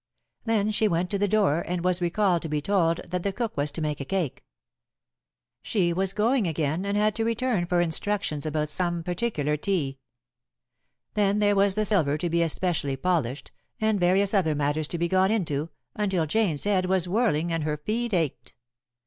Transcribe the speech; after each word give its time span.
Then 0.45 0.71
she 0.71 0.87
went 0.87 1.11
to 1.11 1.19
the 1.19 1.27
door, 1.27 1.61
and 1.61 1.83
was 1.83 2.01
recalled 2.01 2.41
to 2.41 2.49
be 2.49 2.59
told 2.59 3.01
that 3.07 3.21
the 3.21 3.31
cook 3.31 3.55
was 3.55 3.71
to 3.73 3.83
make 3.83 3.99
a 3.99 4.03
cake. 4.03 4.43
She 5.61 5.93
was 5.93 6.11
going 6.11 6.47
again, 6.47 6.87
and 6.87 6.97
had 6.97 7.13
to 7.17 7.23
return 7.23 7.67
for 7.67 7.81
instructions 7.81 8.43
about 8.43 8.69
some 8.69 9.03
particular 9.03 9.57
tea. 9.57 9.99
Then 11.13 11.37
there 11.37 11.55
was 11.55 11.75
the 11.75 11.85
silver 11.85 12.17
to 12.17 12.31
be 12.31 12.41
especially 12.41 12.95
polished, 12.97 13.51
and 13.79 13.99
various 13.99 14.33
other 14.33 14.55
matters 14.55 14.87
to 14.87 14.97
be 14.97 15.07
gone 15.07 15.29
into, 15.29 15.69
until 15.93 16.25
Jane's 16.25 16.63
head 16.63 16.87
was 16.87 17.07
whirling 17.07 17.51
and 17.53 17.63
her 17.63 17.77
feet 17.77 18.11
ached. 18.11 18.55